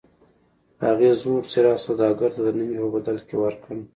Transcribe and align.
هغې 0.85 1.09
زوړ 1.21 1.41
څراغ 1.51 1.77
سوداګر 1.87 2.29
ته 2.35 2.41
د 2.43 2.47
نوي 2.57 2.75
په 2.83 2.89
بدل 2.95 3.17
کې 3.27 3.35
ورکړ. 3.43 3.75